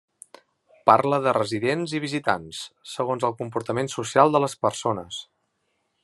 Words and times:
Parla 0.89 1.17
de 1.25 1.33
residents 1.37 1.93
i 1.97 2.01
visitants, 2.05 2.61
segons 2.93 3.27
el 3.29 3.35
comportament 3.43 3.93
social 3.97 4.37
de 4.37 4.41
les 4.45 4.57
persones. 4.67 5.21